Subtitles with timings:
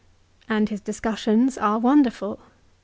[0.49, 2.39] And his discussions are wonderful.